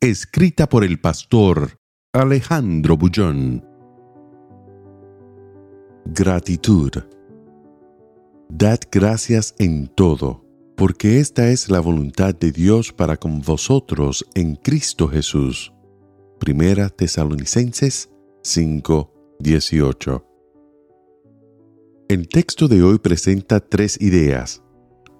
Escrita 0.00 0.68
por 0.68 0.84
el 0.84 1.00
pastor 1.00 1.80
Alejandro 2.12 2.96
Bullón. 2.96 3.66
Gratitud. 6.04 6.92
Dad 8.48 8.78
gracias 8.92 9.56
en 9.58 9.88
todo, 9.88 10.46
porque 10.76 11.18
esta 11.18 11.48
es 11.48 11.68
la 11.68 11.80
voluntad 11.80 12.32
de 12.32 12.52
Dios 12.52 12.92
para 12.92 13.16
con 13.16 13.40
vosotros 13.40 14.24
en 14.36 14.54
Cristo 14.54 15.08
Jesús. 15.08 15.72
Primera 16.38 16.90
Tesalonicenses 16.90 18.08
5, 18.44 19.36
18. 19.40 20.24
El 22.08 22.28
texto 22.28 22.68
de 22.68 22.84
hoy 22.84 23.00
presenta 23.00 23.58
tres 23.58 24.00
ideas. 24.00 24.62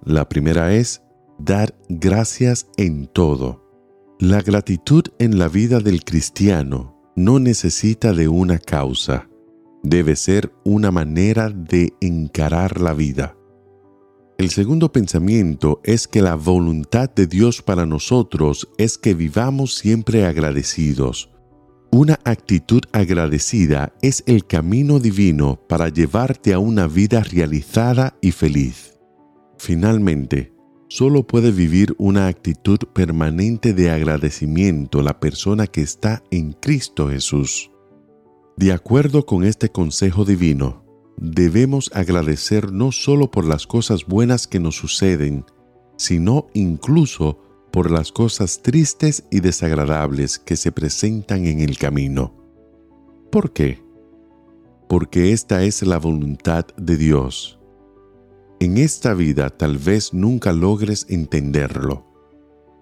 La 0.05 0.29
primera 0.29 0.73
es 0.73 1.03
dar 1.41 1.77
gracias 1.89 2.69
en 2.77 3.09
todo. 3.09 3.68
La 4.21 4.43
gratitud 4.43 5.05
en 5.21 5.39
la 5.39 5.47
vida 5.47 5.79
del 5.79 6.03
cristiano 6.03 7.13
no 7.15 7.39
necesita 7.39 8.13
de 8.13 8.27
una 8.27 8.59
causa, 8.59 9.29
debe 9.84 10.17
ser 10.17 10.53
una 10.65 10.91
manera 10.91 11.51
de 11.51 11.92
encarar 12.01 12.81
la 12.81 12.95
vida. 12.95 13.37
El 14.37 14.51
segundo 14.51 14.91
pensamiento 14.91 15.81
es 15.84 16.09
que 16.09 16.20
la 16.20 16.34
voluntad 16.34 17.09
de 17.09 17.29
Dios 17.29 17.62
para 17.62 17.87
nosotros 17.87 18.69
es 18.77 18.98
que 18.98 19.15
vivamos 19.15 19.77
siempre 19.77 20.27
agradecidos. 20.27 21.31
Una 21.92 22.19
actitud 22.25 22.83
agradecida 22.91 23.92
es 24.03 24.25
el 24.27 24.47
camino 24.47 24.98
divino 24.98 25.61
para 25.69 25.91
llevarte 25.91 26.55
a 26.55 26.59
una 26.59 26.89
vida 26.89 27.23
realizada 27.23 28.19
y 28.20 28.33
feliz. 28.33 28.98
Finalmente, 29.59 30.58
Solo 30.91 31.27
puede 31.27 31.53
vivir 31.53 31.94
una 31.98 32.28
actitud 32.28 32.78
permanente 32.94 33.75
de 33.75 33.91
agradecimiento 33.91 35.03
la 35.03 35.20
persona 35.20 35.67
que 35.67 35.83
está 35.83 36.22
en 36.30 36.53
Cristo 36.53 37.11
Jesús. 37.11 37.70
De 38.56 38.72
acuerdo 38.72 39.27
con 39.27 39.45
este 39.45 39.69
consejo 39.69 40.25
divino, 40.25 40.83
debemos 41.19 41.91
agradecer 41.92 42.72
no 42.72 42.91
solo 42.91 43.30
por 43.30 43.45
las 43.45 43.67
cosas 43.67 44.06
buenas 44.06 44.47
que 44.47 44.61
nos 44.61 44.77
suceden, 44.77 45.45
sino 45.98 46.47
incluso 46.55 47.39
por 47.70 47.91
las 47.91 48.11
cosas 48.11 48.62
tristes 48.62 49.25
y 49.30 49.41
desagradables 49.41 50.39
que 50.39 50.56
se 50.56 50.73
presentan 50.73 51.45
en 51.45 51.61
el 51.61 51.77
camino. 51.77 52.34
¿Por 53.30 53.52
qué? 53.52 53.83
Porque 54.89 55.33
esta 55.33 55.64
es 55.64 55.83
la 55.83 55.98
voluntad 55.98 56.64
de 56.78 56.97
Dios 56.97 57.58
en 58.61 58.77
esta 58.77 59.14
vida 59.14 59.51
tal 59.51 59.78
vez 59.78 60.12
nunca 60.12 60.53
logres 60.53 61.06
entenderlo, 61.09 62.05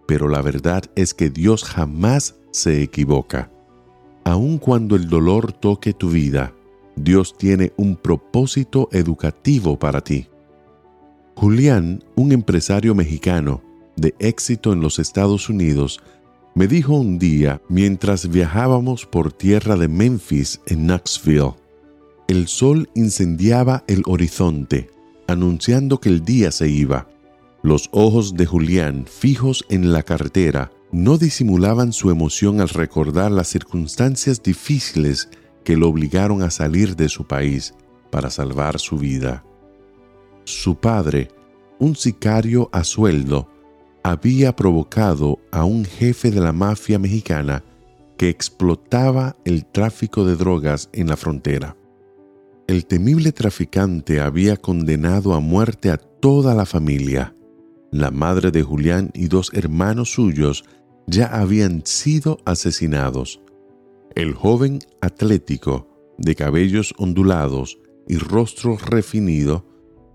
pero 0.06 0.28
la 0.28 0.41
verdad 0.41 0.84
es 0.94 1.12
que 1.12 1.28
Dios 1.28 1.64
jamás 1.64 2.36
se 2.50 2.82
equivoca. 2.82 3.50
Aun 4.24 4.56
cuando 4.58 4.97
el 4.97 5.08
dolor 5.08 5.52
toque 5.52 5.92
tu 5.92 6.10
vida, 6.10 6.54
Dios 6.97 7.36
tiene 7.36 7.72
un 7.77 7.97
propósito 7.97 8.88
educativo 8.91 9.78
para 9.78 10.00
ti. 10.00 10.28
Julián, 11.34 12.03
un 12.14 12.32
empresario 12.32 12.94
mexicano 12.94 13.62
de 13.97 14.14
éxito 14.19 14.72
en 14.72 14.81
los 14.81 14.98
Estados 14.98 15.50
Unidos, 15.50 16.00
me 16.54 16.66
dijo 16.66 16.94
un 16.94 17.19
día 17.19 17.60
mientras 17.69 18.31
viajábamos 18.31 19.04
por 19.04 19.31
tierra 19.31 19.76
de 19.76 19.88
Memphis 19.88 20.58
en 20.66 20.87
Knoxville. 20.87 21.53
El 22.28 22.48
sol 22.48 22.88
incendiaba 22.94 23.84
el 23.87 24.03
horizonte 24.06 24.95
anunciando 25.26 26.00
que 26.00 26.09
el 26.09 26.25
día 26.25 26.50
se 26.50 26.69
iba. 26.69 27.09
Los 27.62 27.88
ojos 27.92 28.34
de 28.34 28.47
Julián, 28.47 29.06
fijos 29.06 29.64
en 29.69 29.92
la 29.92 30.03
carretera, 30.03 30.70
no 30.92 31.19
disimulaban 31.19 31.92
su 31.92 32.10
emoción 32.10 32.60
al 32.60 32.69
recordar 32.69 33.31
las 33.32 33.48
circunstancias 33.48 34.42
difíciles 34.42 35.28
que 35.64 35.76
lo 35.76 35.88
obligaron 35.88 36.42
a 36.42 36.50
salir 36.50 36.94
de 36.94 37.09
su 37.09 37.26
país 37.26 37.75
para 38.10 38.31
salvar 38.31 38.78
su 38.78 38.98
vida. 38.98 39.44
Su 40.44 40.76
padre, 40.76 41.28
un 41.78 41.97
sicario 41.97 42.70
a 42.72 42.84
sueldo, 42.84 43.48
había 44.04 44.54
provocado 44.54 45.41
a 45.50 45.64
un 45.64 45.84
jefe 45.84 46.31
de 46.31 46.41
la 46.41 46.53
mafia 46.53 46.98
mexicana 46.98 47.64
que 48.16 48.28
explotaba 48.28 49.37
el 49.44 49.66
tráfico 49.66 50.25
de 50.25 50.37
drogas 50.37 50.88
en 50.93 51.08
la 51.08 51.16
frontera. 51.16 51.76
El 52.69 52.87
temible 52.87 53.31
traficante 53.31 54.21
había 54.21 54.56
condenado 54.56 55.34
a 55.34 55.41
muerte 55.41 55.88
a 55.91 55.99
toda 55.99 56.53
la 56.53 56.66
familia. 56.66 57.37
La 57.93 58.10
madre 58.10 58.50
de 58.50 58.65
Julián 58.65 59.12
y 59.15 59.28
dos 59.28 59.53
hermanos 59.54 60.10
suyos 60.10 60.65
ya 61.06 61.26
habían 61.26 61.87
sido 61.87 62.38
asesinados. 62.44 63.41
El 64.16 64.34
joven 64.34 64.81
atlético, 65.00 66.15
de 66.19 66.34
cabellos 66.34 66.93
ondulados 66.99 67.78
y 68.09 68.19
rostro 68.19 68.76
refinido, 68.76 69.65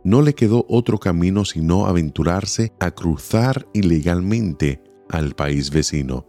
no 0.03 0.21
le 0.21 0.33
quedó 0.33 0.65
otro 0.67 0.97
camino 0.97 1.45
sino 1.45 1.85
aventurarse 1.85 2.73
a 2.81 2.91
cruzar 2.91 3.65
ilegalmente 3.73 4.83
al 5.09 5.35
país 5.35 5.69
vecino. 5.71 6.25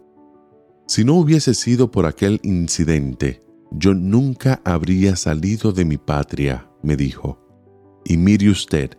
Si 0.87 1.03
no 1.03 1.15
hubiese 1.15 1.53
sido 1.53 1.91
por 1.91 2.05
aquel 2.05 2.39
incidente, 2.43 3.41
yo 3.73 3.93
nunca 3.93 4.61
habría 4.63 5.15
salido 5.15 5.71
de 5.71 5.85
mi 5.85 5.97
patria, 5.97 6.69
me 6.83 6.95
dijo. 6.95 7.39
Y 8.05 8.17
mire 8.17 8.49
usted, 8.49 8.91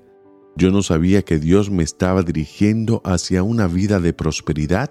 yo 0.57 0.71
no 0.71 0.83
sabía 0.83 1.23
que 1.23 1.39
Dios 1.39 1.71
me 1.71 1.83
estaba 1.83 2.23
dirigiendo 2.23 3.01
hacia 3.05 3.43
una 3.43 3.67
vida 3.67 4.01
de 4.01 4.13
prosperidad 4.13 4.91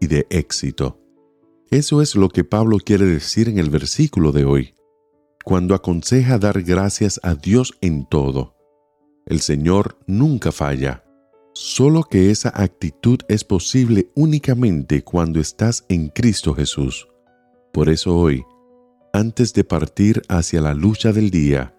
y 0.00 0.06
de 0.06 0.26
éxito. 0.30 0.98
Eso 1.70 2.02
es 2.02 2.16
lo 2.16 2.28
que 2.28 2.44
Pablo 2.44 2.78
quiere 2.78 3.06
decir 3.06 3.48
en 3.48 3.58
el 3.58 3.70
versículo 3.70 4.32
de 4.32 4.44
hoy, 4.44 4.74
cuando 5.44 5.74
aconseja 5.74 6.38
dar 6.38 6.62
gracias 6.62 7.20
a 7.22 7.34
Dios 7.34 7.74
en 7.80 8.06
todo. 8.06 8.56
El 9.26 9.40
Señor 9.40 9.98
nunca 10.06 10.52
falla, 10.52 11.04
solo 11.54 12.02
que 12.02 12.30
esa 12.30 12.52
actitud 12.54 13.20
es 13.28 13.44
posible 13.44 14.10
únicamente 14.14 15.02
cuando 15.02 15.40
estás 15.40 15.84
en 15.88 16.08
Cristo 16.08 16.54
Jesús. 16.54 17.08
Por 17.72 17.88
eso 17.88 18.16
hoy, 18.18 18.44
antes 19.12 19.52
de 19.52 19.62
partir 19.62 20.22
hacia 20.28 20.60
la 20.60 20.74
lucha 20.74 21.12
del 21.12 21.30
día, 21.30 21.74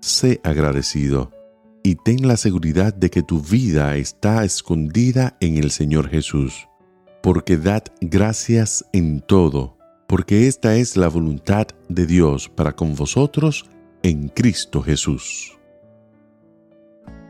sé 0.00 0.40
agradecido 0.42 1.32
y 1.84 1.94
ten 1.94 2.26
la 2.26 2.36
seguridad 2.36 2.92
de 2.92 3.08
que 3.08 3.22
tu 3.22 3.40
vida 3.40 3.96
está 3.96 4.44
escondida 4.44 5.36
en 5.40 5.56
el 5.56 5.70
Señor 5.70 6.08
Jesús, 6.08 6.68
porque 7.22 7.56
dad 7.56 7.84
gracias 8.00 8.84
en 8.92 9.20
todo, 9.20 9.78
porque 10.08 10.48
esta 10.48 10.74
es 10.74 10.96
la 10.96 11.08
voluntad 11.08 11.68
de 11.88 12.06
Dios 12.06 12.48
para 12.48 12.72
con 12.72 12.96
vosotros 12.96 13.70
en 14.02 14.28
Cristo 14.28 14.82
Jesús. 14.82 15.56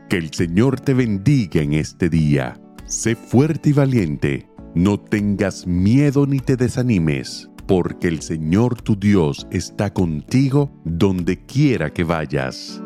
Que 0.09 0.17
el 0.17 0.33
Señor 0.33 0.79
te 0.79 0.93
bendiga 0.93 1.61
en 1.61 1.73
este 1.73 2.09
día. 2.09 2.59
Sé 2.85 3.15
fuerte 3.15 3.69
y 3.69 3.73
valiente. 3.73 4.47
No 4.73 4.99
tengas 4.99 5.67
miedo 5.67 6.25
ni 6.25 6.39
te 6.39 6.55
desanimes 6.55 7.49
porque 7.67 8.07
el 8.07 8.21
Señor 8.21 8.81
tu 8.81 8.95
Dios 8.95 9.45
está 9.51 9.93
contigo 9.93 10.71
donde 10.85 11.45
quiera 11.45 11.93
que 11.93 12.03
vayas. 12.03 12.81